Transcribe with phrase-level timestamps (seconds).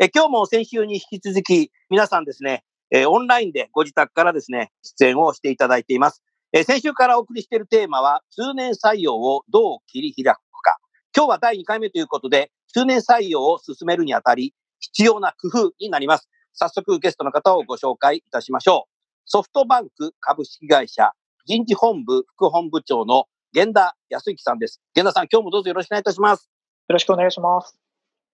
[0.00, 10.78] え今日も先週に引き続き皆さんですね、えオンラインでご自宅からですね出演をしていただいていますえ先週からお送りしているテーマは通年採用をどう切り開くか
[11.16, 16.28] 今日は第2回目ということで通年採用を進めるにあたり、必要な工夫になります。
[16.52, 18.92] 早速ゲストの方をご紹介いたしましょう。
[19.24, 21.12] ソフトバンク株式会社
[21.44, 24.80] 人事本部副本部長の源田康之さんです。
[24.94, 26.50] 源田さん、今日もどうぞよろしくお願いいたします。
[26.88, 27.87] よろしくお願いします。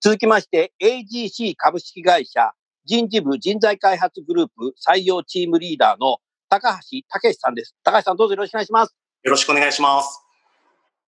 [0.04, 2.52] 続きまして、AGC 株式会社
[2.84, 6.18] 人事部人材開発グループ採用チームリーダーの
[6.50, 7.74] 高橋武さんです。
[7.82, 8.94] 高橋さん、どうぞよろしくお願いします。
[9.22, 10.20] よろしくお願いします。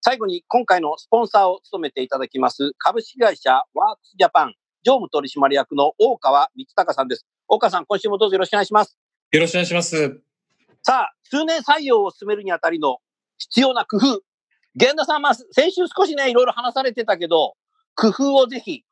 [0.01, 7.27] 最後に今回のスポンサーを務めていただきます株式会社ワークスジャパン常務取締役の大川光隆さんです。
[7.49, 8.97] 大川さん、今週もどうぞよろしくお願いします。
[9.31, 10.21] よろしくお願いします。
[10.83, 12.97] さあ、通年採用を進めるにあたりの
[13.37, 14.23] 必要な工夫。
[14.75, 17.57] 源田さん、まあ、先週少しね、いろいろ話されてたけど、
[17.97, 18.85] 工夫をぜひ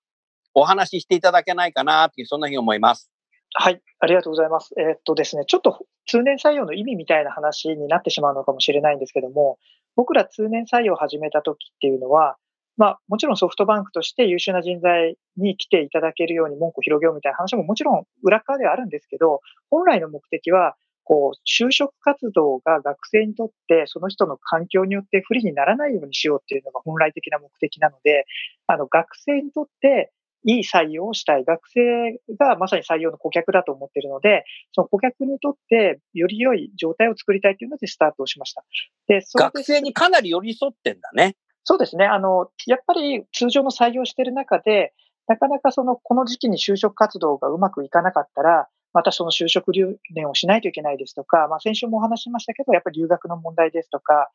[0.54, 3.10] お話ししていただけないかなっていう、そんなふうに思います。
[3.56, 4.74] はい、ありがとうございます。
[4.78, 9.58] えー、っとですね、ちょっと通年採用の意味みたいな話になってしまうのかもしれないんですけども、
[9.96, 12.36] 僕ら通年採用を始めた時っていうのは、
[12.76, 28.26] まあ、もちろんソフトバンクとして優秀な人材に来ていただけるように門戸を広げようみたいな話ももちろん裏側ではあるんですけど、本来の目的は、こう、就職活動が学生にとってその人の環境によって不利にならないようにしようっていうのが本来的な目的なので、
[28.66, 30.10] あの、学生にとって
[30.44, 31.44] いい採用をしたい。
[31.44, 38.64] 学生がまさに採用の顧客だと思っているので、その顧客にとってより良い状態を作りたいというのでスタートをしました。
[39.08, 41.36] で、学生にかなり寄り添ってんだね。
[41.64, 42.04] そうですね。
[42.04, 44.92] あの、やっぱり通常の採用している中で、
[45.26, 54.30] なかなかその、この時期に就職活動がうまくいかなかったら、またその就職留年をしないといけないですとか、まあ先週もお話しましたけど、やっぱり留学の問題ですとか、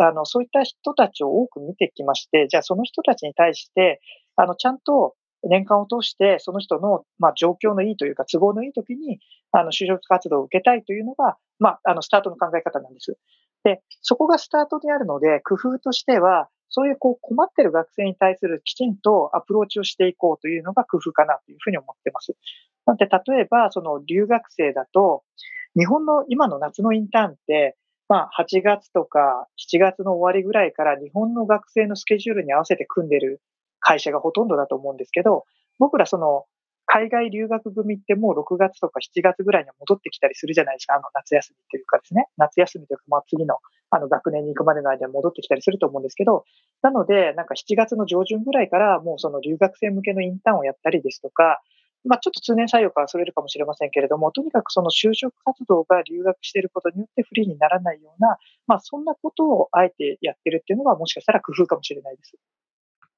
[0.00, 4.00] あの、そういった人たちを多く見てきまして、じゃあその人たちに対して、
[4.36, 9.20] あの、ちゃんと年間を通して、その人の、まあ、状況のいいというか、都合のいい時に、
[9.52, 13.16] あの、就職活動を受けたいというのが、まあ、あの、スタートの考え方なんです。
[13.64, 22.36] で、そこがスタートにあるので、工夫としては、そういうこう困ってる学生に対するきちんとアプローチをしていこうというのが工夫かなというふうに思ってます。
[22.84, 25.22] なので、例えば、その留学生だと、
[25.76, 27.76] 日本の今の夏のインターンって、
[28.08, 33.42] まあ、8月とか7月の終わりぐらいから日本の学生のスケジュールに合わせて組んでる
[33.80, 35.44] 会社がほとんどだと思うんですけど、
[35.78, 36.44] 僕らその
[36.90, 40.94] 海外留学組ってもう6月とか7月ぐらいに戻ってきたりするじゃないですか。
[40.94, 42.26] あの夏休みっていうかですね。
[42.38, 43.58] 夏休みというか、まあ次の
[43.90, 46.44] あの学年に行くまでの間に戻ってきたりすると思うんですけど、
[46.80, 51.60] なので、なんか7月の上旬ぐらいからもうその留学生向けのインターンをやったりですとか、
[52.04, 62.32] まあちょっと通年採用からそれるかもしれませんけれども、とにかくその就職活動が留学していることによって不利にならないような、まあそんなことをあえてやってるっていうのがもしかしたら工夫かもしれないです。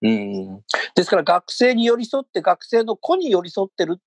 [0.03, 0.61] うん。
[0.95, 4.01] ですから学生に寄り添って学生の子に寄り添ってるっ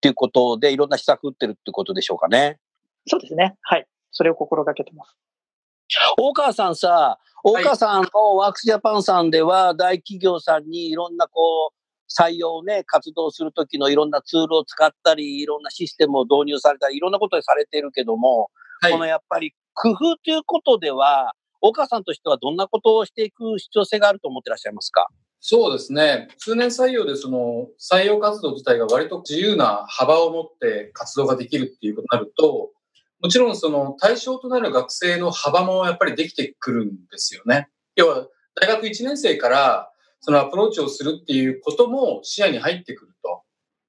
[0.00, 2.58] ていうことでいろんな施策打ってるってことでしょうかね。
[3.06, 3.56] そうですね。
[3.62, 3.86] はい。
[4.12, 5.16] それを心がけてます。
[6.16, 11.76] 大川さんさ、大川さんのワークスジャパンさんでは大企業さんにいろんなこう、
[12.10, 18.50] 採用ね、活動するときのいろんなツールを使ったり、いろんなシステムを導入されたり、いろんなことでされているけども、
[18.80, 25.08] はい、このやっぱり工夫ということでは、大川さんとしてはどんなことをしていく必要性があると思ってらっしゃいますか？
[25.46, 26.28] そうですね。
[26.38, 32.70] 通年採用でその採用活動自体が割と自由な幅を持って活動ができるっていうことになると、
[33.20, 37.68] もちろんその対象となる学生の幅もやっぱりできてくるんですよね。
[37.94, 38.26] 要は
[38.58, 43.42] 大学1年生からそのアプローチをするっていうことも視野に入ってくると。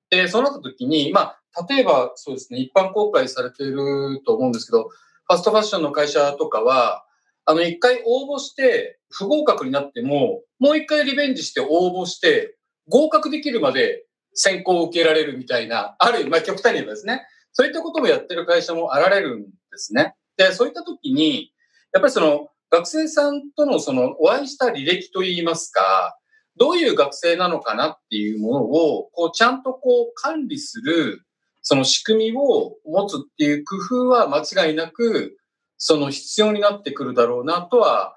[0.10, 7.06] で、そうなった時に、まあ、例えばそうですね、一般公開されていると思うんですけど、ファストファッションの会社とかは、
[7.46, 12.58] あの、一回応募して不合格になっても、もう一回リベンジして応募して、
[12.90, 20.16] 合格できるまで選考を受けられるみたいな、ある、まあ極端に言えばですね、そういったこともやってる会社もあられるんですね。
[20.38, 21.52] で、そういった時に、
[21.94, 26.18] やっぱりその、学生さんとのそのお会いした履歴といいますか、
[26.58, 31.22] どういう学生なのかなっていうものを、こう、ちゃんとこう、管理する、
[31.62, 35.38] その仕組みを持つっていう工夫は間違いなく、
[35.78, 38.15] その必要になってくるだろうなとは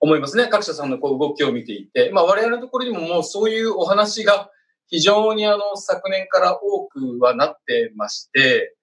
[0.00, 0.48] 思いますね。
[0.48, 2.10] 各社さんのこう動きを見ていて。
[2.12, 4.50] まあ我々のところにももうそういうお話が
[4.88, 8.74] 非常にあの昨年から多くはなってまして、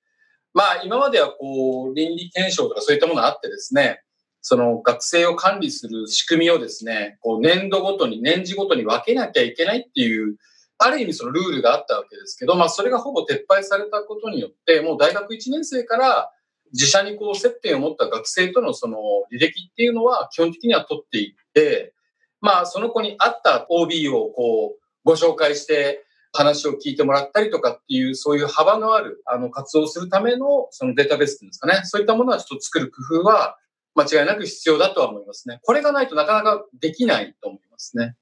[0.53, 4.01] まあ今まではこう倫理検証とかそういったものがあってですね、
[4.41, 10.37] その学生を管理する仕組みをですね、こう年度ごとに、年次ごとに分けなきゃいけないっていう、
[10.77, 16.31] ある意味そのルールがあったわけですけど、まあそれがほぼ撤廃されたことによって、もう大学1年生から
[16.73, 18.97] 自社にこう接点を持った学生とのその
[19.31, 21.93] 履歴っていうのは基本的には取っていって、
[22.41, 26.03] まあその子に合った OB をこうご紹介して
[26.33, 31.81] 話を聞いてもらったりとかっていうそういう幅のあるあの活動をするためのそのデータベースっていうんですかね。
[31.83, 33.57] そういったものはちょっと作る工夫は
[33.95, 35.59] 間違いなく必要だとは思いますね。
[35.63, 38.15] これがないとなかなかできないと思いますね。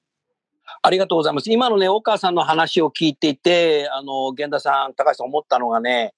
[0.81, 1.51] ありがとうございます。
[1.51, 6.13] 今のね、大川さんの話を聞いていて、あの、源田さん、高橋さん思ったのがね、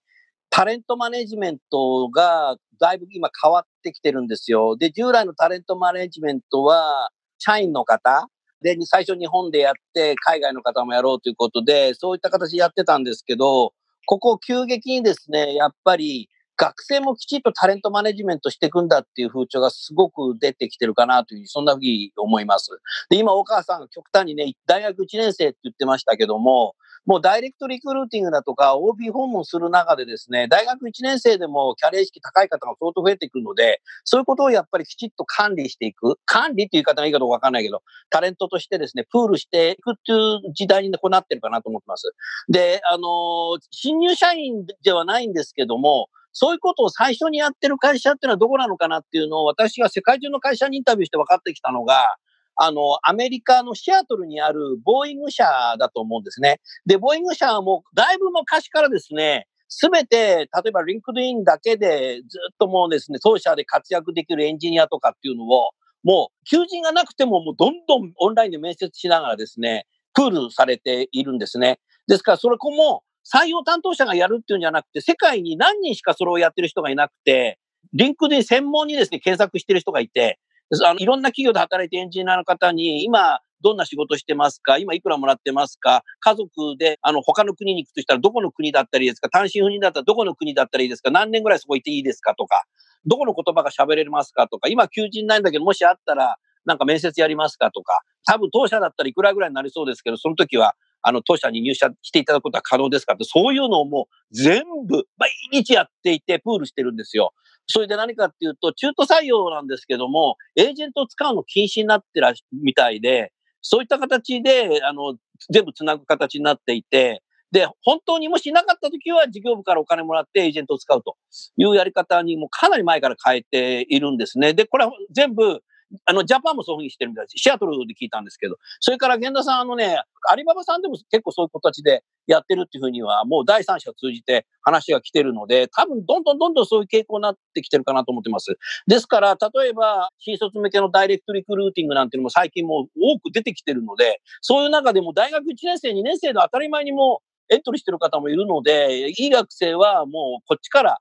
[0.57, 4.75] タレントマネジメントがだいぶ今変わってきてるんですよ。
[4.75, 8.27] で、従来のタレントマネジメントは、社員の方、
[8.63, 13.73] で、最初日本でやって、海外の方もやろうということで、そういった形でやってたんですけど、
[14.07, 22.71] ここ急激にですね、やっぱり学生もきちっとタレントマネジメントしていくんだっていう風潮がすごく出てきてるかなという、そんなふうに思います。
[23.11, 26.73] で、今、お母さんが極端にね、大学1年生って言ってましたけども、
[27.07, 36.19] もうダイレクトリクルーティングだとか OB 訪問する中でですね、大学1年生でもキャリア意識高い方が相当増えてくるので、そういうことをやっぱりきちっと管理していく。
[36.25, 42.11] 管理っていう言い方がいいかどうかわかんないけど、タレントとしてですね、プールしていくっていう時代にこうなってるかなと思ってます。
[42.49, 52.17] で、あのー、新入社員ではないんですけども、そういうことを最初にやってる会社っていうのはどこなのかなっていうのを私が世界中の会社にインタビューして分かってきたのが、
[52.57, 55.45] あの、アメリカのシアトルにあるボーイング社
[55.79, 56.59] だと思うんですね。
[56.85, 65.69] で、ボーイング社はもうだいぶ昔からですね、すべて、例えば LinkedIn だけでずっともうですね、当社で活躍できるエンジニアとかっていうのを、
[66.03, 71.79] もう求人がなくてももうどんどんオンラインで面接しながらですね、プールされているんですね。
[72.07, 77.59] ですから、それこも採用担当者がやるっていうんじゃなくて、世界に何人しかそれをやってる人がいなくて、
[77.93, 80.39] リンクで専門にですね、検索してる人がいて、
[80.85, 84.77] あのいろんな企業で働いてエンジニアの方に、今、どんな仕事してますか？
[84.77, 86.03] 今いくらもらってますか？
[86.19, 89.29] 家族で、あの、他の国に行くとしたらどこの国だったらいいですか？
[89.29, 91.09] 単身赴任だったらどこの国だったらいいですか？
[91.09, 92.65] 何年ぐらいそこ行っていいですかとか、
[93.05, 94.47] どこの言葉が喋れますか？
[94.47, 97.71] とか、今求人ないんだけど、もしあったら、なんか面接やりますか？
[97.71, 103.13] とか、多分当社だったらいくらぐらいになりそうですけど、その時は、あの、当社に入社していただくことは可能ですか？
[103.13, 107.33] って、そういうのをもう全部、毎日やっていて、プールしてるんですよ。
[107.67, 113.31] それで何かっていうと、中途採用なんですけども、エージェントを使うの禁止になってらみたいで、
[113.61, 115.15] そういった形で、あの、
[115.51, 117.21] 全部繋ぐ形になっていて、
[117.51, 121.15] で、本当にもしなかった時は事業部からお金もらってエージェントを使うと
[121.57, 124.53] いうやり方にもかなり前から変えているんですね。
[124.53, 125.61] で、これは全部
[126.05, 127.37] あの、ジャパンもそういうふうにしてるみたいです。
[127.37, 128.57] シアトルで聞いたんですけど。
[128.79, 129.97] それから、源田さん、あのね、
[130.29, 138.57] アリババさんでも結構そういう形でやってるっていうふうには、もう第三者を通じて話が来てるので、多分、どんどんどんどんそういう傾向になってきてるかなと思ってます。
[138.87, 150.97] ですから、例えば、新卒向けのダイレクトリクルーティングなんていうのも最近も多く出てきてるので、そういう中でも大学1年生、2年生の当たり前にもエントリーしてる方もいるので、いい学生はもうこっちから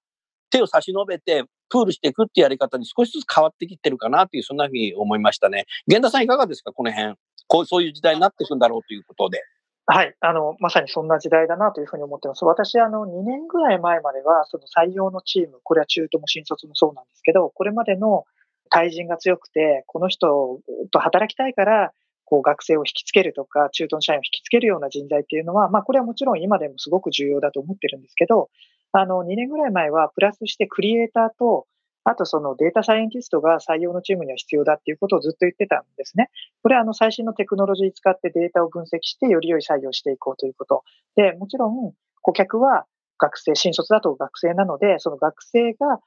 [0.50, 5.66] 手を差し伸べて、プールしていくっていうやり方に少しずつ変わってきてるかなっていう、そんなふうに思いましたね。
[5.86, 6.72] 源田さんいかがですか？
[6.72, 7.14] この辺。
[7.48, 9.40] こう、そういう時代になっていくんだろうということで。
[9.86, 10.14] はい。
[10.20, 12.44] あの、まさにそんな時代だなというふうに思ってます。
[12.44, 18.24] 私、あの、2年ぐらい前までは、その採用のチーム、これは中途も新卒もそうなんですけど、これまでの
[18.68, 20.58] 対人が強くて、この人
[20.90, 21.92] と働きたいから、
[22.24, 28.48] こう学生を引きつけるとか、中途の社員を引きつけるような人材っていうのは、まあこれはもちろん今でもすごく重要だと思ってるんですけど、
[28.92, 31.66] あの、2年ぐらい前はプラスしてクリエイターと、
[32.04, 36.30] あとそのデータサイエンティストが採用のチームには必要だっていうことをずっと言ってたんですね。
[36.62, 40.84] これはあの最新のテクノロジー使ってデータを分析してより良い採用していこうということ。
[41.16, 42.86] で、もちろん顧客は
[43.18, 45.98] 学生、新卒だと学生なので、その学生が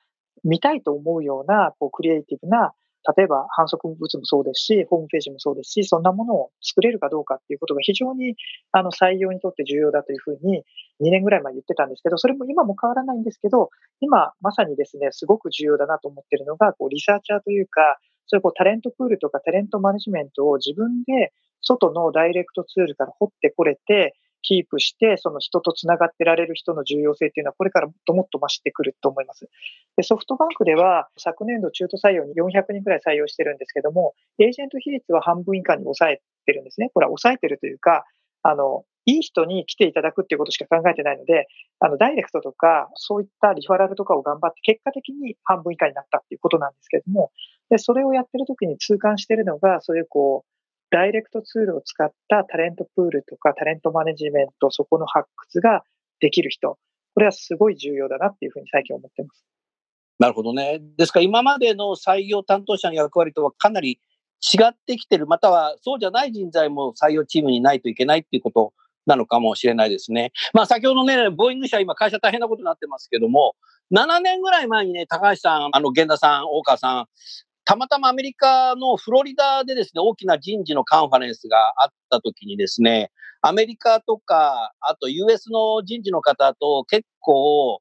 [0.46, 2.74] 見たいと思うようなこうクリエイティブな
[3.16, 8.36] 例えば反則物もそうですし、ホームページもそうですし、そんなものを作れるかどうかっていうことが非常に
[8.72, 10.64] あの採用にとって重要だというふうに
[11.02, 13.70] 2年ぐらい前言ってたんですけど、それも今も変わらないんですけど、
[14.02, 17.82] 今まさにですね、すごく重要だなと思ってるのが、こうリサーチャーというか、
[18.28, 29.50] そういうこうタレントプールとかタレントマネジメントを自分で外のダイレクトツールから掘ってこれて、キープして、その人とつながってられる人の重要性っていうのは、これからもっともっと増してくると思います。
[29.98, 36.90] でソフトバンクでは、昨年度中途採用に400人くらい採用してるんですけども、エージェント比率は半分以下に抑えてるんですね。
[36.94, 38.06] これは抑えてるというか、
[38.44, 41.48] あの、いい人に来ていただくっていうことしか考えてないので、
[41.80, 47.32] あの、ダイレクトとか、そういったリファラルとかを頑張って、結果的に半分以下になったっていうことなんですけども、
[47.70, 50.59] で、それをやってる時に痛感してるのが、そういうこう、
[50.92, 55.84] ダイレクトツールを使ったタレントプールとかタレントマネジメント、そこの発掘が
[56.20, 56.78] できる人、
[57.16, 59.44] これはすごい重要だなっていうふうに最近思ってます。
[60.20, 60.80] なるほどね。
[60.98, 64.00] ですから今までの採用担当者の役割とはかなり
[64.42, 68.74] 違ってきてる、またはそうじゃない人材も採用チームにないといけないっていうこと
[69.06, 70.32] なのかもしれないですね。
[70.54, 73.56] まあ先ほどね、ボーイング社今会社大変なことになってますけども、
[73.94, 77.06] 7年ぐらい前にね、高橋さん、あの、源田さん、大川さん、
[77.70, 83.12] たまたまアメリカのフロリダでですね、大きな人事のカンファレンスがあった時にですね、
[83.44, 87.80] アメリカとか、あと US の人事の方と結構、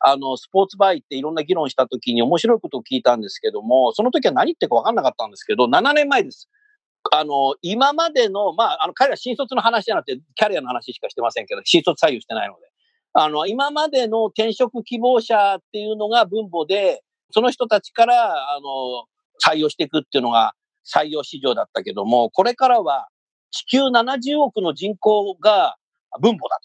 [0.00, 6.48] あの、スポーツバイっていろんな議論した時に面白いことを聞いたんですけども、その時は何言ってるか分かんなかったんですけど、7年前です。
[7.12, 12.62] あの、今までの、まあ、あの、彼ら新卒の話じゃなくて、キャリアの話しかしてませんけど、新卒採用してないので。
[13.12, 19.06] あの、今までの転職希望者っていうのが分母で、その人たちから、あの、
[19.44, 20.52] 採用していくっていうのが
[20.86, 23.08] 採用市場だったけども、これからは
[23.50, 25.76] 地球70億の人口が
[26.20, 26.60] 分母だ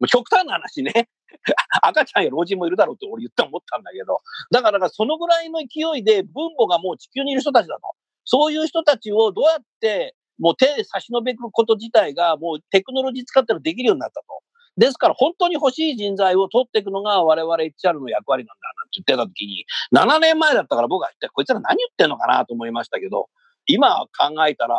[0.00, 0.06] と。
[0.06, 1.08] 極端な話ね。
[1.82, 4.20] 赤ちゃんや老人もいるだろうって俺言って思ったんだけど。
[4.50, 7.82] だからそのぐらいの勢いで分母がもう地球にいる人たちだと。
[8.24, 14.42] そういう人たちをどうやってもう手差し伸べること自体がもうテクノロジー使ったらできるようになったと。
[14.76, 19.64] ですから本当に欲しい人材を取っていくのが我々 HR の役割なんだなんて言ってた時に、
[19.94, 23.28] 7年前だったから僕は一体こいつら何言ってんのかなと思いましたけど、
[23.66, 24.76] 今考えたら、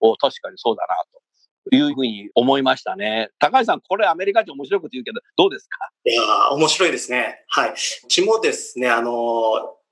[0.00, 0.94] お確かにそうだな
[1.70, 3.30] というふうに思いましたね。
[3.38, 5.78] 高橋さん、これアメリカ人面白いこと言うけど、どうですか？
[6.04, 7.42] いや面白いですね。
[7.48, 7.70] はい。
[7.70, 7.74] う
[8.08, 9.10] ちもですね、あの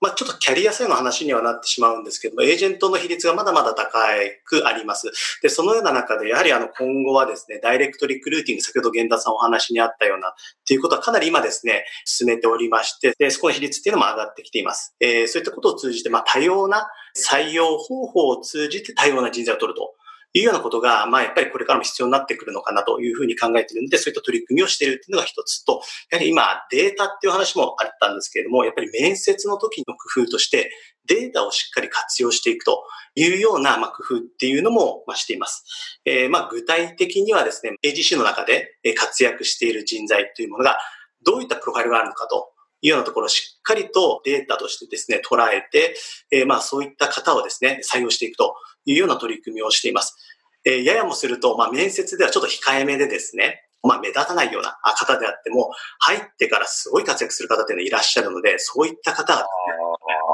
[0.02, 4.00] まあ、ちょっとキャリア性の話にはなってしまうんですけども、エージェントの比率がまだまだ高
[4.44, 5.12] くあります。
[5.42, 10.32] で、そのような中で、やはりあの今後はですね、ダイレクトリクルーティング、先ほど源田さんお話にあったような、っ
[10.66, 14.96] ていうことはかなり今ですね、進めておりまして、で、そこの比率っていうのも上がってきています。
[14.98, 19.94] えー、そういったことを通じて、まあ、多様な採用方法を通じて多様な人材を取ると。
[20.34, 30.70] いうようなことが、まあやっぱりこれからも必要になってくるのかなというふうに考えているので、そういった取り組みをしているっていうのが一つと、やはり今データっていう話もあったんですけれども、やっぱり面接の時の工夫として
[31.06, 32.84] データをしっかり活用していくと
[33.14, 35.64] いうような、まあ、工夫っていうのも、まあ、しています。
[36.04, 40.78] えー、まあ具体的にはですね、AGC の中で活躍している人材というものが
[41.24, 45.94] どういったプロファイルがあるのかというようなところをしっかりとデータとしてですね、捉えて、
[46.30, 50.16] えー、まあそういった方をですね、採用していくというような取り組みをしています。
[50.64, 59.46] えー、ややもすると、まあ、面接ではちょっと控えめでですね、まあ、目立たないような方であっても、入ってからすごい活躍する方っていうのはいらっしゃるので、そういった方が、ね、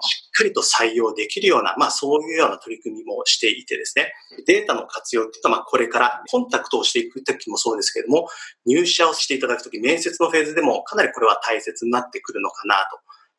[0.03, 4.13] しっかりと採用できるような、まあ、そういうような取り組みもしていてですね、
[4.47, 8.29] データの活用っていうのは、まあ、これからコンタクトをしていくときもそうですけれども、
[8.67, 12.87] 入社をしていただくとき、面接のフェーズでもかなりこれは大切になってくるのかな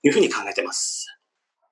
[0.01, 1.07] というふうに考えています。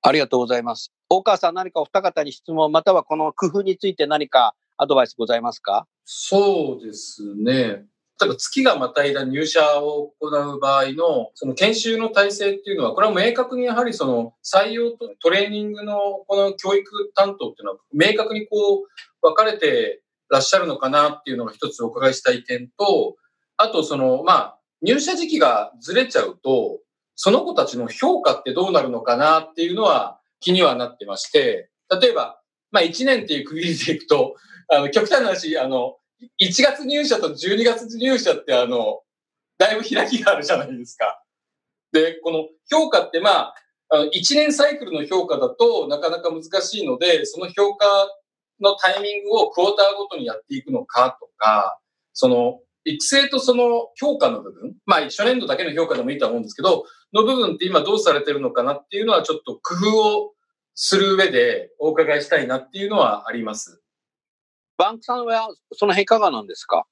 [0.01, 0.91] ありがとうございます。
[1.10, 5.88] 大川さん、何かお二方に質問、またはこの工夫について何かアドバイスございますか？
[6.06, 7.86] そうですね。
[8.19, 18.88] 例えば月がまたいだ入社を行う場合の、その研修の体制っていうのは、これは明確にやはりその採用とトレーニングのこの教育担当っていうのは、明確にこう
[19.21, 23.15] 分かれてらっしゃるのかなっていうのが一つお伺いしたい点と、
[23.57, 26.79] あとその、まあ、入社時期がずれちゃうと、
[27.15, 31.69] その子たちの評価ってどうなるのかなっていうのは気にはなってまして、
[32.01, 32.39] 例えば、
[32.71, 34.36] まあ1年っていう区切りでいくと、
[34.69, 35.97] あの、極端な話、あの、
[36.41, 39.01] 1月入社と12月入社ってあの、
[39.57, 41.21] だいぶ開きがあるじゃないですか。
[41.91, 43.53] で、この評価ってまあ、
[43.89, 47.86] 1年サイクルの評価だとなかなか難しいので、その評価
[48.62, 51.79] のタイミングをクォーターごとにやっていくのかとか、
[52.13, 60.33] その育成とその評価の部分、まあ初年度だけの評価でもいいと思うんですけど、の部分って今どうされてるのかなっていうのはちょっと工夫を
[60.75, 63.81] する上でお伺いしたいなっていうのはあります。
[64.77, 66.86] バンクさんはその辺いかがなんですか？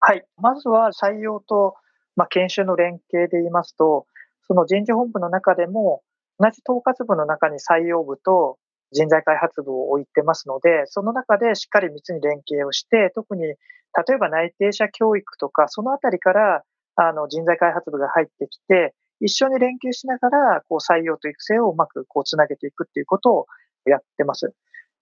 [0.00, 0.24] はい。
[0.36, 1.74] まずは採用と、
[2.16, 4.06] まあ、研修の連携で言いますと、
[4.46, 6.02] その人事本部の中でも、
[6.38, 8.58] 同じ統括部の中に採用部と
[8.92, 13.56] 人材開発部を置いてますので、その中でしっかり密に連携をして、特に例
[14.14, 16.62] えば内定者教育とか、そのあたりから
[16.96, 23.46] あの人材開発部が入ってきて、一緒に連携しながら、こう採用と育成をうまくこうつなげていくっていうことを
[23.86, 24.52] やってます。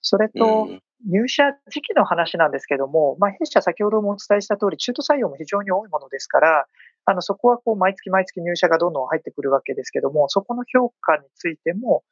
[0.00, 0.68] それと、
[1.08, 6.66] 入社時期の話なんですけども、まあ、弊社先ほどもお伝えした通り、中途採用も非常に多いものですから、
[7.04, 12.04] あの、そこはこう、毎月毎月入社がどんどん入ってくるわけですけども、そこの評価についても、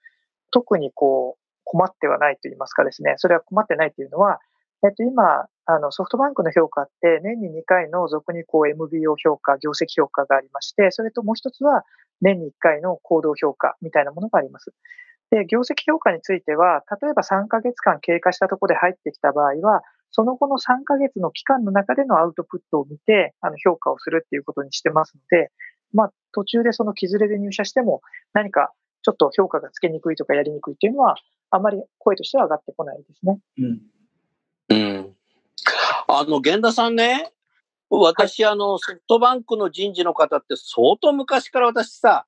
[0.51, 4.41] 特にこう、困ってはないと言いますかですね、それは困ってないというのは、
[4.83, 11.85] えっと、今、あの、ソフトバンクの評価って、年に2回の俗にこう MBO 評価、業績評価がありまして、それともう一つは、
[12.23, 14.73] 年に1回の行動評価みたいなものがあります。
[15.31, 25.51] で、業績評価については、例えば3ヶ月間経過したところで入ってきた場合は、その後の3ヶ月の期間の中でのアウトプットを見て、あの、評価をするっていうことにしてますので、
[25.93, 28.01] まあ、途中でその傷れで入社しても、
[28.33, 28.73] 何か
[29.03, 31.15] ちょっと評価がつけにくいとかやりにくいっていうのは、
[31.51, 33.39] あまり声としては上がってこないですね。
[33.59, 33.81] うん。
[34.71, 35.17] うん。
[36.09, 37.33] あの、源田さんね、
[37.89, 42.27] 私、あの、ソフトバンクの人事の方って相当昔から私さ、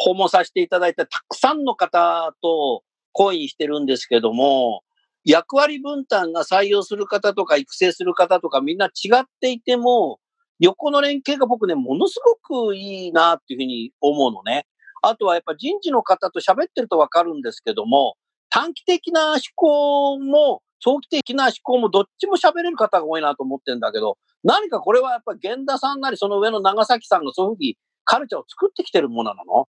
[0.00, 4.82] 訪問させていただいて、たくさんの方と懇意してるんですけども、
[5.24, 10.20] 役割分担が採用する方とか育成する方とかみんな違っていても、
[10.60, 14.66] 横の連携が僕ね、ものすごくいいなっていうふうに思うのね。
[15.02, 18.16] あとはやっぱ人事の方と喋ってるとわかるんですけども、
[18.50, 29.66] 短期的な思考も、長期的な思考もどっちも喋れる方が多いなと思ってるんだけど、何かこれはやっぱ源田さんなりその上の長崎さんがそういうふうにカルチャーを作ってきてるものなの？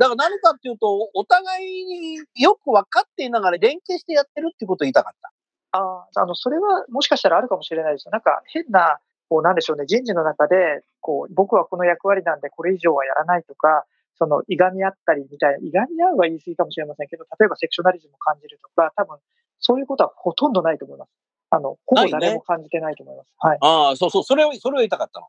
[0.00, 5.30] だから何かっていうと、お互いによく分かっていながら連携してやってるってことを言いたかった。
[5.72, 8.10] ああの、それはもしかしたらあるかもしれないですよ。
[8.10, 13.84] なんか変な、こうなんでしょうね、人事の中で、こう、僕はこの役割なんでこれ以上はやらないとか、
[14.16, 19.18] その、いがみ合ったりみたいな、いがみ合うは言い過ぎかもしれませんけど、例えばセクショナリズムを感じるとか、多分、
[19.58, 21.10] そういうことはほとんどないと思います。
[21.50, 23.28] あの、ほぼ誰も感じてないと思います。
[23.38, 25.26] はい、ね、ああ、そうそう、それを、それを言いたかったの。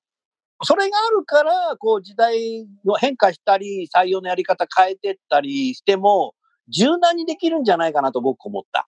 [0.63, 6.35] それがあるから、こう時代の変化したり、採用のやり方変えてったりしても、
[6.69, 8.87] 柔軟にできるんじゃないかなと僕思った。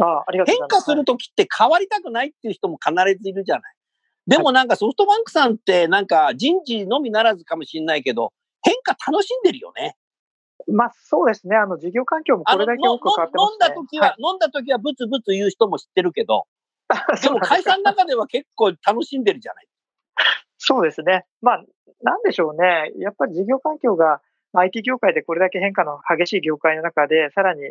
[0.00, 3.74] あありがとう変化するときって変わりたくないっていう人も必ずいるじゃない。
[4.26, 8.32] でもなんかソフトバンクさんってなんか人事のみならずかもしれないけど、
[8.62, 9.96] 変化楽しんでるよね。
[10.68, 11.56] まあそうですね。
[11.56, 16.46] あの事業環境もこれだけ多く変わってます、ね、飲んだ時は、はい、飲んだ時はブツブツ言う人も知ってるけど、
[17.22, 19.66] でも会社の中では結構楽しんでるじゃない。
[20.64, 21.24] そうですね。
[21.40, 21.64] まあ、
[22.02, 22.92] なんでしょうね。
[22.98, 24.20] やっぱり事業環境が
[24.52, 27.62] IT 業界でこれだけ変化の激しい業界の中で、さらに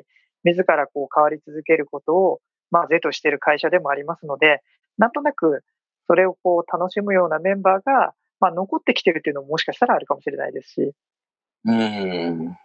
[0.43, 4.61] 自らこう変わり続けることを、まあ、是としている会社でもありますので、
[4.97, 5.63] なんとなく
[6.07, 10.91] それをこう楽しむようなメンバーが、まあ、残ってきてるっていうのももしかしたらあるかもしれないですし。
[11.63, 12.57] うん。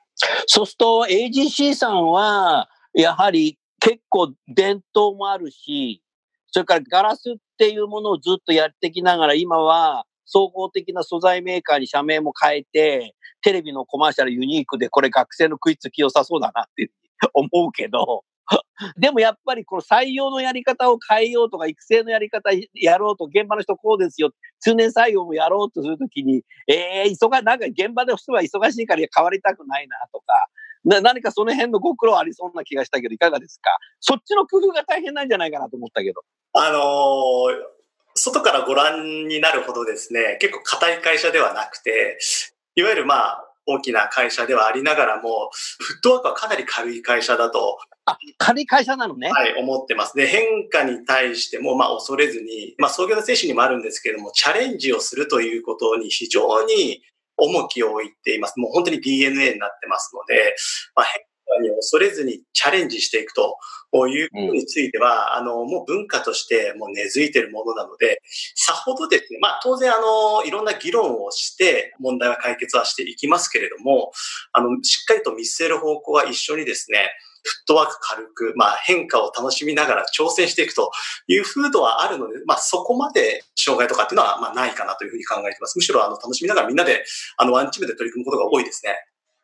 [0.47, 6.03] そうすると AGC さんは、やはり結構伝統もあるし、
[6.49, 16.91] それからガラスっていうものをずっとやってきながら、今は総合的な素材メーカーに社名も変えて、テレビのコマーシャルユニークでこれ学生の食いつき良さそうだなって
[17.33, 18.25] 思うけど、
[18.97, 30.25] でもやっぱりこの採用のやり方を変えようとか、育成のやり方やろうと、現場の人こうですよ、通年採用もやろうとするときに、ええー、忙、なんか現場の人は忙しいから変わりたくないなとか、
[30.85, 33.71] な何かその辺のご苦労ありそうな気がしたけど、いかがですか？
[34.01, 36.21] そっちの工夫が大変なんじゃないかなと思ったけど。
[36.53, 37.76] あのー
[38.17, 42.19] 外からご覧になるほどですね、結構硬い会社ではなくて、
[42.75, 47.79] いわゆるまあ、大きな会社ではありながらも、フットワークはかなり軽い会社だと。
[48.05, 49.31] あ、軽い会社なのね。
[49.31, 50.27] はい、思ってますね。
[50.27, 57.03] 変化に対しても、まあ、恐れずに、まあ、創業の精神にもあるんですけれども、チャレンジをするということに非常に
[57.37, 58.59] 重きを置いています。
[58.59, 60.55] もう本当に DNA になってますので、
[60.95, 61.23] まあ、変
[61.61, 63.57] に恐れずにチャレンジしていくと
[64.09, 68.21] いうことについては、うん、あの、もう文化としてもう根付いているものなので、
[68.55, 74.13] さほどですね、まあ当然あの、いろんな議論をして問題は解決はしていきますけれども、
[74.53, 77.11] あの、しっかりと見据える方向は一緒にですね、
[77.47, 80.91] フットワーク軽く、まあ変化を楽しみながら挑戦していくと
[81.29, 85.79] いう風土はあるので、まあそこまで障害とかっていうのはまあないかなというふうに考えています。
[85.79, 87.05] むしろあの楽しみながらみんなで
[87.37, 88.97] あのワンチームで取り組むことが多いですね。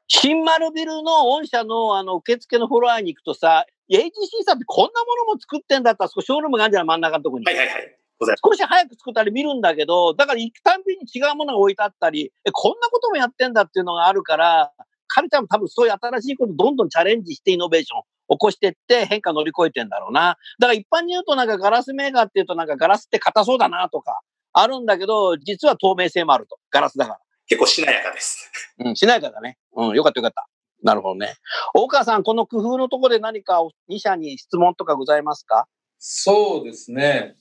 [0.08, 6.86] 新丸ビルの御社のあの受付のフロアに行くとさ、AGC さんってこんなものも作ってんだったら、そこショールームがあるんじゃない？
[6.86, 7.46] 真ん中のところに。
[7.46, 7.98] はいはいはい。
[8.44, 14.70] 少し早く作ったり見るんだけど、だから行くたんびに違うものが置いてあったり、え、こんなこともやってんだっていうのがあるから、
[15.08, 20.36] 彼ちゃんも多分そういう新しいことどんどんチャレンジしてイノベーション起こしていって変化乗り越えてんだろうな。
[20.60, 24.20] だから一般に言うとなんかガラスメーカーっていうとなんかガラスって硬そうだなとか
[24.52, 26.58] あるんだけど、実は透明性もあると。
[26.70, 27.18] ガラスだから。
[27.46, 28.50] 結構しなやかです。
[28.78, 29.58] うん、しなやかだね。
[29.74, 30.48] うん、よかったよかった。
[30.82, 31.34] なるほどね。
[31.74, 35.66] 大川さん、この工夫のところで何か2社に質問とかございますか？
[35.98, 37.36] そうですね。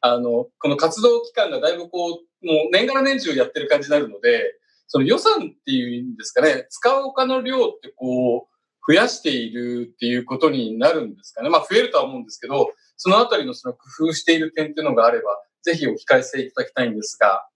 [0.00, 4.54] あの、この活動期間がだいぶこう、もう年がら年中やってる感じになるので、
[4.88, 11.50] その予算っていうんですかね、使うお金の量ってこう、増やしているっていうことになるんですかね。
[11.50, 15.24] まあ増えるとは思うんですけど、そのあたりのその工夫している点っていうのがあれば、
[15.62, 17.46] ぜひお聞かせいただきたいんですが。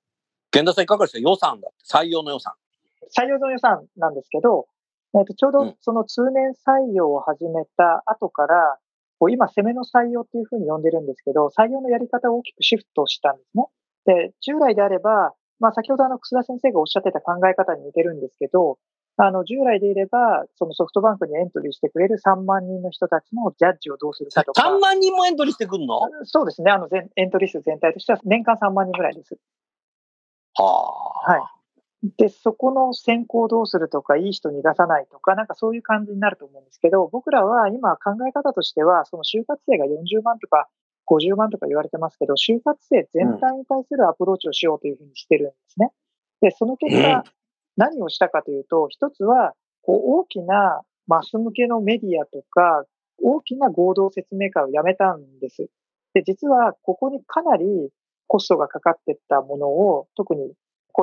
[0.53, 1.19] 源田さんいかがですか？
[1.21, 2.55] 予算だって、採用の予算。
[3.17, 4.67] 採用の予算なんですけど、
[5.15, 8.79] えー、とちょうどその通年採用を始めた後から、
[9.19, 13.65] こう今、攻めの採用っていうふうに呼んでるんですけど、採用のやり方を大きくシフトしたんですね。
[14.07, 18.79] で、従来であれば、まあ、先ほどあの、楠田先生がおっしゃってた考え方に似てるんですけど、
[19.19, 24.63] あの、従来でいれば、そのソフトバンクにエントリーしてくれる3万人の人たちのジャッジをどうするかとか。
[24.63, 26.01] 3万人もエントリーしてくるの？
[26.25, 26.71] そうですね。
[26.71, 29.37] あの、エントリー数全体としては年間3万人ぐらいです。
[30.55, 32.11] はい。
[32.17, 40.69] で、そこの選考どうするとか、いい人逃がさないとか、なんかそういう感じになると思うんですけど、僕らは今考え方としては、その就活生が40万とか
[41.07, 45.91] 50万とか言われてますけど、就活生全体に対するアプローチをしようというふうにしてるんですね。
[46.41, 47.25] で、その結果、
[47.77, 52.85] 何をしたかというと、一つは、こう大きなマス向けのメディアとか、
[53.23, 55.69] 大きな合同説明会をやめたんです。
[56.15, 57.91] で、実はここにかなり
[58.31, 60.55] コストがかかってったものを、特に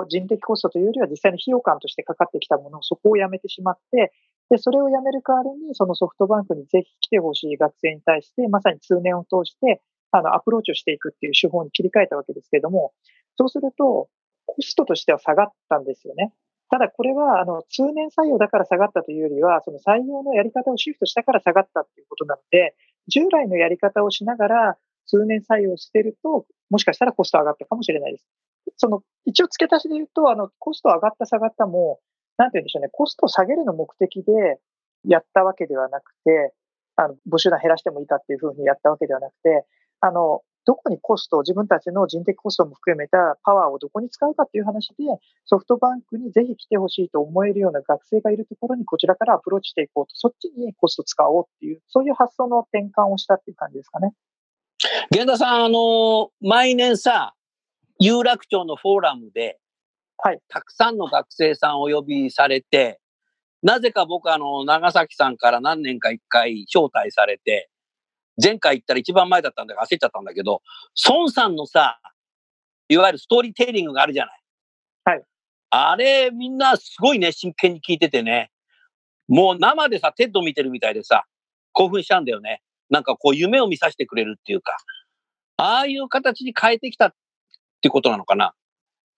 [0.07, 4.13] 人的コストというよりは実際に費用感としてかかってきたものをそこをやめてしまって、
[4.49, 12.93] で、それをやめる代わりに、そのソフトバンクにぜひ来てほしい学生に対して、まさに通年を通して、あの、アプローチをしていくっていう手法に切り替えたわけですけれども、
[13.35, 14.07] そうすると、
[14.45, 16.31] コストとしては下がったんですよね。
[16.69, 22.75] ただこれは、あの、通年採用だから下がったというよりは、その採用のやり方をシフトしたから下がったっていうことなので、
[23.09, 28.25] 従来のやり方をしながら、通年採用してると、もしかしたらコスト上がったかもしれないです。
[28.77, 31.99] その、一応付け足しで言うと、あの、コスト上がった下がったも、
[32.37, 34.59] なんて言うんでしょうね、コストを下げるの目的で
[35.05, 36.53] やったわけではなくて、
[36.95, 39.65] あの、募集団減らしてもいいかっていうふうにやったわけではなくて、
[40.01, 44.95] あの、どこにコストを、自分たちの人的コストも含めたパワーをどこに使うかっていう話で、
[45.45, 54.11] ソフトバンクにぜひ来てほしいと思えるような学生がいるところにこちらからアプローチしていこうと、そっちにコスト使おうっていう、そういう発想の転換をしたっていう感じですかね。
[55.11, 57.33] 源田さん、あの、毎年さ、
[57.99, 59.59] 有楽町のフォーラムで、
[60.17, 60.39] はい。
[60.47, 62.99] たくさんの学生さんお呼びされて、
[63.61, 67.69] なぜか僕あの、長崎さんから何年か一回招待されて、
[68.41, 70.61] 前回行ったら一番前だったんだから焦っちゃったんだけど、
[71.07, 71.99] 孫さんのさ、
[72.89, 74.41] いわゆるストーリーテリングがあるじゃない。
[75.05, 75.23] はい。
[75.69, 78.51] あれ、みんなすごいね、真剣に聞いててね。
[79.27, 81.25] もう生でさ、 TED 見てるみたいでさ、
[81.73, 82.61] 興奮しちゃうんだよね。
[82.89, 84.77] なんかこう夢を見させてくれるっていうか、
[85.57, 87.13] ああいう形に変えてきたっ
[87.81, 88.53] ていうことなのかな？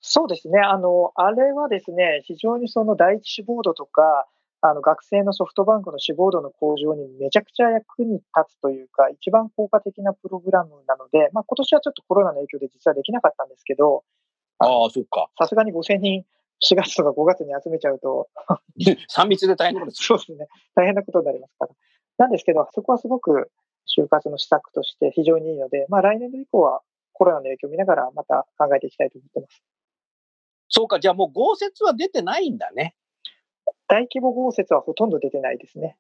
[0.01, 0.59] そうですね。
[0.59, 4.27] あの、あれはですね、非常にその第一志望度とか、
[4.61, 8.23] あの、学生のソフトバンクの志望度の向上にめちゃくちゃ役に立
[8.57, 14.03] つというか、一番効果的なプログラムなので、まあ今年はちょっとコロナの影響で実はできなかったんですけど、
[14.59, 15.29] ああ、そっか。
[15.37, 16.25] さすがに5000人
[16.61, 18.27] 4月とか5月に集めちゃうと
[19.15, 20.47] 3密で大変なことそうですね。
[20.75, 21.71] 大変なことになりますから。
[22.19, 23.49] なんですけど、そこはすごく
[23.87, 26.81] 就活の施策として非常にいいので、まあ来年度以降は
[27.13, 29.63] コロナの影響を見ながらまた考えていきたいと思ってます。
[30.67, 32.95] そうか、じゃあもう豪雪は出てないんだね。
[33.87, 35.97] 大規模豪雪はほとんど出てないですね。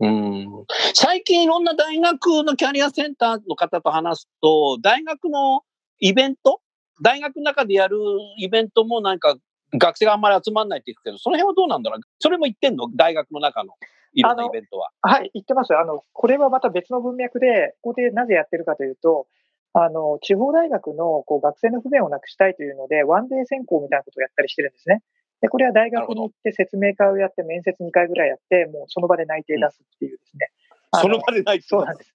[0.00, 5.62] うん最近いろんな大学のキャリアセンターの方と話すと、大学の
[6.00, 6.60] イベント
[7.00, 7.98] 大学の中でやる
[8.38, 9.36] イベントもなんか
[9.72, 12.00] 学生があんまり集まんないって言うけど、その辺はどうなんだろう？
[12.18, 12.88] それも言ってんの？
[12.94, 13.74] 大学の中の
[14.14, 14.90] いろんなイベントは。
[15.02, 15.76] はい、言ってます。
[15.76, 19.26] あの、これはまた別の文脈で、ここでなぜやってるかというと、
[19.72, 25.02] あの、地方大学のこう学生の不便をなくしたいというので、ワンデー選考みたいなことをやったりしてるんですね。
[25.40, 30.50] で、これは大学に行って説明会をやって、面接2回ぐらいやって、もうその場で内定出すっていうですね。
[30.94, 32.14] うん、その場で内定そうなんです。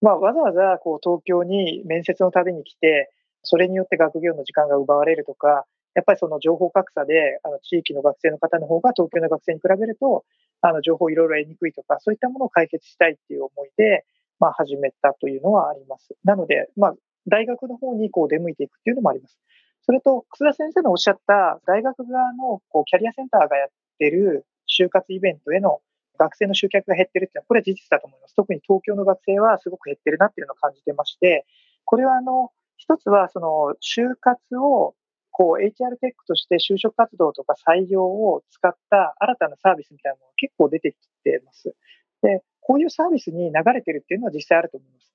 [0.00, 3.10] まあ、わざわざこう東京に面接のたびに来て、
[3.42, 10.24] それによって学業の時間が奪われるとか、やっぱりその情報格差で、あの地域の学生の方の方が東京の学生に比べると、
[10.66, 14.04] あの情報いろいろ得にくいとか、そういったものを解決したいっていう思いで、
[14.40, 16.16] まあ始めたというのはあります。
[16.24, 16.94] なので、まあ
[17.28, 19.38] 大学の方にこう出向いていくっていうのもあります。
[19.82, 25.80] それと、楠田先生のおっしゃった大学側のこうキャリアセンターがやってる就活イベントへの
[26.18, 28.34] 学生の集客が減ってるっていうのは、これは事実だと思います。
[28.34, 31.44] 特に東京の学生はすごく減ってるなっていうのを感じてまして、
[31.84, 34.94] これはあの、一つはその就活を
[35.36, 40.94] こう HR テックとして就職活動とか採用を使った新たなサービスみたいなものが結構出てき
[41.24, 41.74] てます。
[42.22, 45.10] で、こういうサービスに流れてるっていうのは実際あると思います。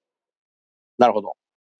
[0.97, 1.37] なるほど。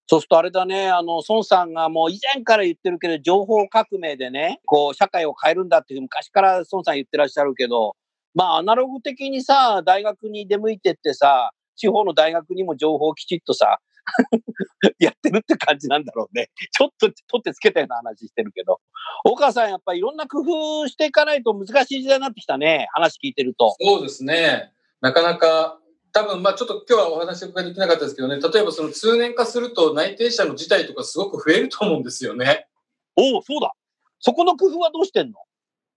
[0.08, 7.96] そうするとあれだね、あの、孫さんがもう以前から言ってるけど、情報革命でね、こう、社会を変えるんだっていう昔から孫さん言ってらっしゃるけど、
[8.34, 13.80] まあ、アナログ的にさ、大学に出向いてってさ、地方の大学にも情報をきちっとさ、
[15.00, 16.50] やってるって感じなんだろうね。
[16.72, 18.80] ちょっと取ってつけたような話してるけど。
[19.24, 22.88] 岡さん、やっぱりいろんな工夫していかないと難しい時代になってきたね。
[22.94, 23.76] 話聞いてると。
[23.80, 24.72] そうですね。
[25.02, 25.80] なかなか
[26.12, 32.68] 多分、まあちょっと今日はお話伺いできなかったですけどね、例えばその通年化すると内定者の事態とかすごく増えると思うんですよね。
[33.16, 33.74] おお、そうだ。
[34.20, 35.40] そこの工夫はどうしてんの？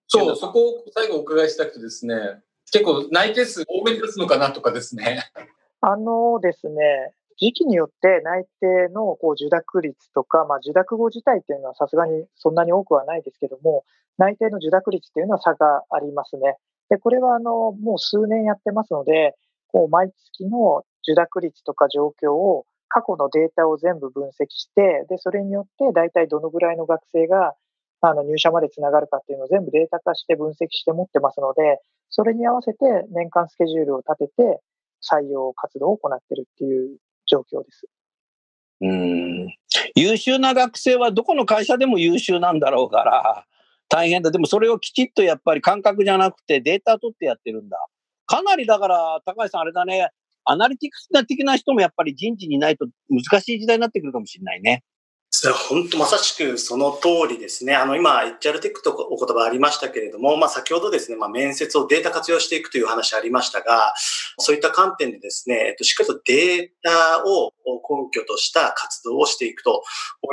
[0.09, 2.15] そう、そこを最後お伺いしたくてですね、
[2.71, 5.31] 結構内定数多めに出すのかなとかですね。
[5.81, 7.13] あのですね、
[7.43, 13.83] 時期によって内定のこう受諾率とか、まあ、受諾後自体っていうのはさすがにそんなに多くはないですけども、
[14.17, 16.57] 内定の受諾率っていうのは差がありますね。
[16.89, 19.35] で、これはあの、もう数年やってますので、
[19.73, 27.55] こう毎月の受諾率とか状況を過去のデータを全部分析して、で、それによって大体どのぐらいの学生が
[28.03, 32.79] あの入社までつながるかっていうのを全部データ化して分析して持ってますので、それに合わせて
[33.11, 34.61] 年間スケジュールを立てて
[35.03, 36.99] 採用活動を行ってるっていう
[37.33, 37.87] 状況です。
[38.83, 39.47] うん
[39.95, 43.47] 優秀な学生はどこの会社でも優秀なんだろうから、
[43.89, 44.31] 大変だ。
[44.31, 47.79] でもそれをきちっとやっぱり感覚じゃなくてデータ取ってやってるんだ。
[48.27, 50.11] かなりだから、高橋さんあれだね、
[50.45, 54.83] アナリティクス的な人もやっぱり人事にないと難しい時代になってくるかもしれないね。
[55.51, 57.75] 本当まさしくその通りですね。
[57.75, 63.95] あの、今、HR テックとお言葉ありましたけれども、まあ、先ほどですね、まあ、面接をデータ活用していくという話ありましたが、
[64.39, 69.83] そういった観点でですね、えっと、しっかりとデータを根拠とした活動をしていくと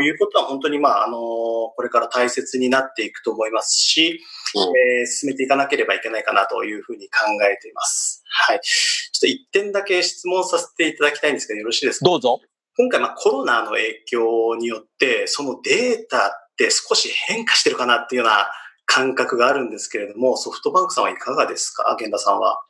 [0.02, 4.20] いうことは本当に、まあ、あの、これから大切になっていくと思いますし、
[4.56, 4.62] うん、
[5.00, 8.24] えー、進めていかなければいけないかなというふうに考えています。
[8.48, 8.60] はい。
[8.62, 12.06] ちょっと一点だけ質問させていただきたいんですけど、よろしいですか？
[12.06, 12.40] どうぞ。
[12.80, 18.50] 今回、まあ、コロナの影響によって、そのデータって少し変化してるかなっていうような
[18.86, 21.84] 感覚があるんですけれども、ソフトバンクさんはいかがですか？
[22.00, 22.62] 源田さんは。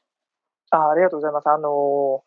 [0.72, 1.50] あありがとうございます。
[1.50, 2.24] あの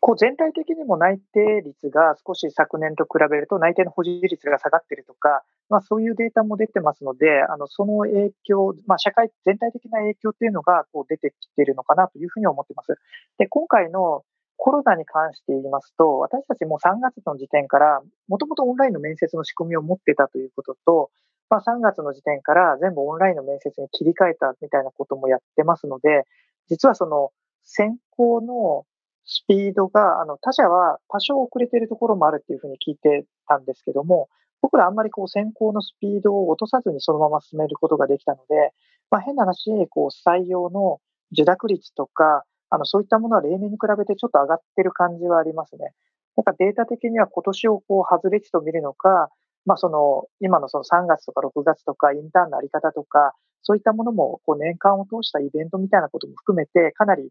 [0.00, 12.96] こう全体的にも内定率が少し昨年と比べると内定の保持率が下がっているとか、まあ、そういうデータも出てますので、あのその影響、まあ、社会全体的な影響っていうのがこう出てきているのかなというふうに思ってます。
[13.36, 14.24] で今回の
[14.64, 21.10] コロナに関して言いますと、私たちも3月の時点から、もともとオンラインの面接の仕組みを持ってたということと、
[21.50, 26.28] まあ、3月の時点から全部オンラインの面接に切り替えたみたいなこともやってますので、
[26.68, 27.32] 実はその
[27.64, 28.84] 選考の
[29.24, 34.28] スピードが、あの、他社は多少遅れているところもあるっていうふうに聞いてたんですけども、
[34.60, 38.70] 僕らあんまりこう選考のスピードを落とさずにそのまま進めることができたので、
[39.10, 41.00] まあ、変な話、こう採用の
[41.32, 45.92] 受諾率とか、あの、そういったものは例年に比べてちょっと上がってる感じはありますね。
[46.36, 49.28] なんかデータ的には今年をこう外れ値と見るのか、
[49.66, 57.28] まあその、今のその3月とか6月とかインターンのあり方とか、そういったものもこう年間を通したイベントみたいなことも含めて、かなり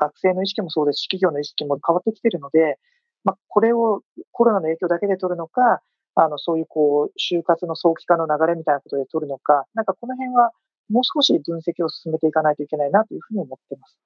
[0.00, 2.78] 学生の意識もそうですし、企業の意識も変わってきてるので、
[3.24, 5.80] まあこれをコロナの影響だけで取るのか、
[6.14, 10.52] あの、そういうこう、就活の早期化の流れみたいなことで取るのか、なんかこの辺は
[10.88, 13.96] もう少し分析を進めていかないといけないなというふうに思っています。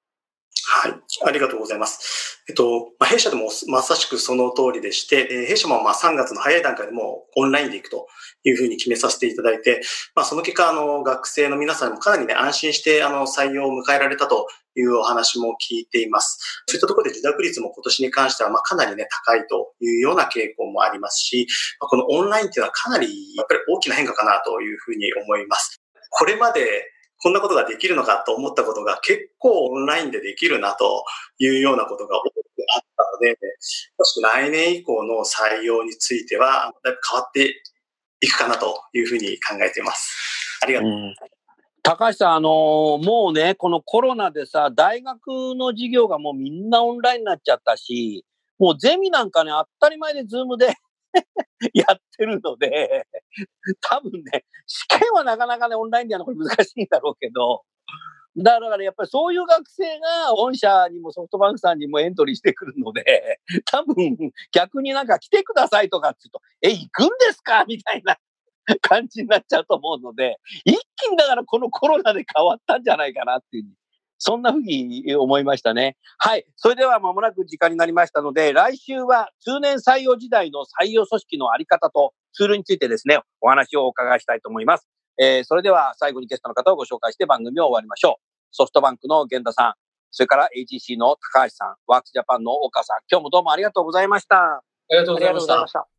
[0.67, 0.93] はい。
[1.25, 2.41] ありがとうございます。
[2.49, 8.07] えっと、まあ、弊社でもまさしくその通りでして、え弊社もまあ3月の早い段階でもオンラインで行くと
[8.43, 9.81] いうふうに決めさせていただいて、
[10.15, 16.63] まあ、その結果、あの、学生の皆さんもかなりね、安心して、あの、採用を迎えられたというお話も聞いています。
[16.67, 21.47] そういったところで受諾率も今年に関しては、まあ、かなりね、高いというような傾向もありますし、
[21.79, 25.81] まあ、このオンラインっていうのはかなり、やっぱり大きな変化かなというふうに思います。
[26.11, 31.03] これまでこんなことができるのかと思ったことが結構オンラインでできるなと
[31.37, 32.33] いうようなことが多く
[32.75, 33.37] あったので、
[34.21, 37.61] 来年以降の採用については、だいぶ変わって
[38.21, 40.59] いくかなというふうに考えています。
[40.61, 40.89] ありがとう。
[40.89, 41.15] うん
[41.81, 42.51] 高橋さん、あのー、
[43.03, 48.25] もうね、このコロナでさ、大学の授業がもうみんなオンラインになっちゃったし、
[48.59, 50.75] もうゼミなんかね、当たり前で Zoom で
[51.73, 53.05] やってるので、
[53.81, 57.63] 多分ね、試験はなかなかね、オンラインでやるのこれ難しいんだろうけど、
[58.37, 63.95] だからやっぱりそういう学生が御社にもソフトバンクさんにもエントリーしてくるので、多分
[64.53, 68.17] 逆になんか来てくださいとかって言うと、え、行くんですかみたいな
[68.81, 73.65] 感じになっちゃうと思うので、一気にだからこのコロナで変わったんじゃないかなっていう
[74.19, 75.97] そんなふうに思いましたね。
[76.17, 76.45] はい。
[76.57, 84.87] それでは間もなく時間になりましたので、来週は通年採用時代の採用組織のあり方とツールについてですね、お話をお伺いしたいと思います。
[85.19, 88.23] えー、それでは最後にゲストの方をご紹介して番組を終わりましょう。
[88.51, 89.73] ソフトバンクの源田さん、
[90.11, 94.37] それから AGC の高橋さん、ワークスジャパンの岡さん、今日もどうもありがとうございました。
[94.37, 95.98] ありがとうございました。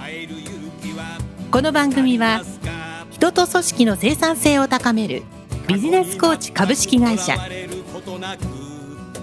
[1.51, 2.41] この番組は
[3.09, 5.23] 人と組織の生産性を高める
[5.67, 7.35] ビジネスコーチ株式会社。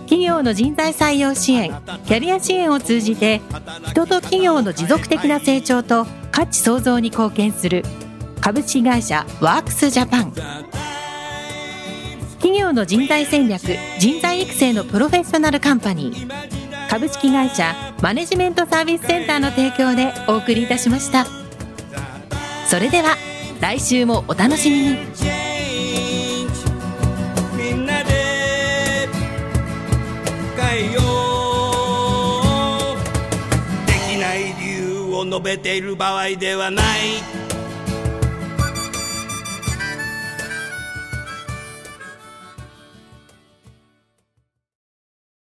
[0.03, 1.71] 企業の人材採用支援
[2.05, 3.41] キャリア支援を通じて
[3.87, 7.83] 人と企業の持続的な成長と価値創造に貢献する
[8.43, 10.33] 株式会社ワークスジャパン。
[12.33, 13.63] 企業の人材戦略
[13.99, 16.29] 人材育成のプロフェッショナルカンパニー。
[16.91, 21.38] 株式会社マネジメントサービスセンターの提供でお送りいたしました。
[22.69, 23.17] それでは
[23.63, 24.99] 来週もお楽しみに。
[27.57, 29.09] みんなで
[30.55, 31.01] 変えよ
[32.95, 32.97] う。
[33.87, 37.38] できない理由を述べている場合ではない。